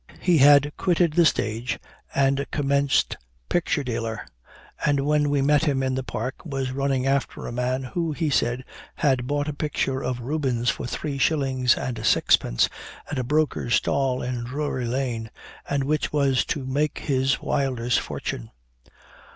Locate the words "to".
16.45-16.65